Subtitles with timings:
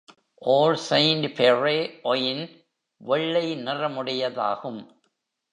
[0.51, 1.99] All Saint-Péray
[2.03, 2.43] wine
[3.01, 4.81] வெள்ளை நிறமுடையதாகும்.